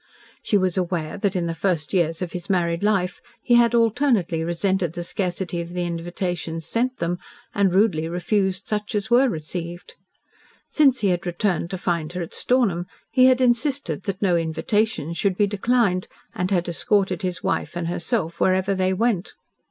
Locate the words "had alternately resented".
3.53-4.93